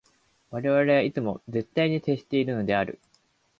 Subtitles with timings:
[0.49, 2.97] 我々はいつも絶対に接しているのである。